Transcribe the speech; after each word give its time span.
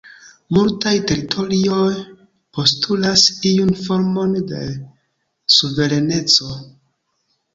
Multaj 0.55 0.93
teritorioj 1.09 1.91
postulas 2.57 3.25
iun 3.51 3.69
formon 3.81 4.33
de 4.53 4.61
suvereneco. 5.59 6.49